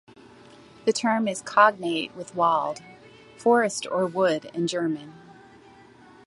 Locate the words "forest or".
3.37-4.07